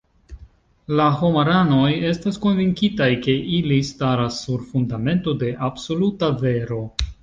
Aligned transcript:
La 0.99 1.05
homaranoj 1.19 1.91
estas 2.13 2.41
konvinkitaj, 2.47 3.11
ke 3.29 3.37
ili 3.61 3.81
staras 3.93 4.43
sur 4.49 4.69
fundamento 4.75 5.39
de 5.45 5.57
absoluta 5.73 6.37
vero. 6.47 6.87